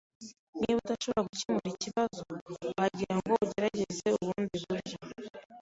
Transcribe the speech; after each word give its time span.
Niba 0.59 0.77
udashobora 0.83 1.25
gukemura 1.29 1.67
ikibazo, 1.73 2.21
wagira 2.77 3.13
ngo 3.17 3.31
ugerageze 3.45 4.07
ubundi 4.21 4.55
buryo. 4.67 4.97